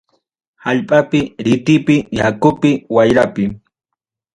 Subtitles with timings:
[0.69, 1.21] Allpapi.
[1.45, 1.95] Ritipi.
[2.19, 2.69] Yakupi.
[2.95, 3.43] Wayrapi.